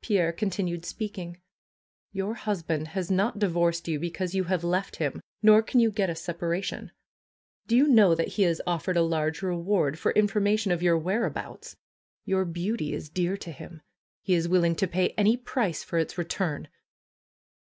[0.00, 1.38] Pierre continued speaking:
[2.14, 6.08] ^^Your husband has not divorced you because you have left him; nor can you get
[6.08, 6.92] a separation.
[7.66, 10.84] Do you know that he has offered a FAITH 289 large reward for information of
[10.84, 11.74] your whereabouts?
[12.24, 13.80] Your beauty is dear to him.
[14.22, 16.68] He is willing to pay any price for its return!"